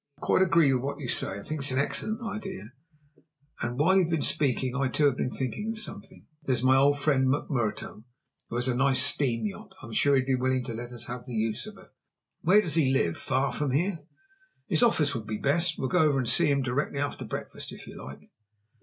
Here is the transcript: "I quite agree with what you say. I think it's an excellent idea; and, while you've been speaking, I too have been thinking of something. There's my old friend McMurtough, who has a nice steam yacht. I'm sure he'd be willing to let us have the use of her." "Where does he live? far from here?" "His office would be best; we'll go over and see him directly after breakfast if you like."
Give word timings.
"I 0.17 0.21
quite 0.25 0.41
agree 0.41 0.73
with 0.73 0.81
what 0.81 0.99
you 0.99 1.07
say. 1.07 1.37
I 1.37 1.43
think 1.43 1.61
it's 1.61 1.69
an 1.69 1.77
excellent 1.77 2.23
idea; 2.23 2.71
and, 3.61 3.77
while 3.77 3.95
you've 3.95 4.09
been 4.09 4.23
speaking, 4.23 4.75
I 4.75 4.87
too 4.87 5.05
have 5.05 5.15
been 5.17 5.29
thinking 5.29 5.69
of 5.69 5.77
something. 5.77 6.25
There's 6.41 6.63
my 6.63 6.75
old 6.75 6.97
friend 6.97 7.27
McMurtough, 7.27 8.03
who 8.49 8.55
has 8.55 8.67
a 8.67 8.73
nice 8.73 8.99
steam 8.99 9.45
yacht. 9.45 9.75
I'm 9.83 9.91
sure 9.91 10.15
he'd 10.15 10.25
be 10.25 10.33
willing 10.33 10.63
to 10.63 10.73
let 10.73 10.91
us 10.91 11.05
have 11.05 11.25
the 11.27 11.35
use 11.35 11.67
of 11.67 11.75
her." 11.75 11.89
"Where 12.41 12.61
does 12.61 12.73
he 12.73 12.91
live? 12.91 13.15
far 13.15 13.51
from 13.51 13.69
here?" 13.69 13.99
"His 14.67 14.81
office 14.81 15.13
would 15.13 15.27
be 15.27 15.37
best; 15.37 15.77
we'll 15.77 15.87
go 15.87 15.99
over 15.99 16.17
and 16.17 16.27
see 16.27 16.49
him 16.49 16.63
directly 16.63 16.97
after 16.97 17.23
breakfast 17.23 17.71
if 17.71 17.85
you 17.85 17.95
like." 18.03 18.31